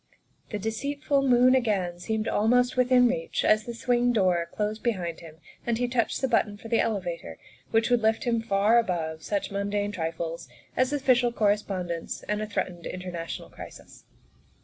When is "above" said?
8.79-9.21